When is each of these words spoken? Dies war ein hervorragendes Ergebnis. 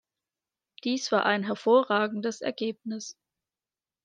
Dies 0.83 1.11
war 1.11 1.27
ein 1.27 1.43
hervorragendes 1.43 2.41
Ergebnis. 2.41 3.19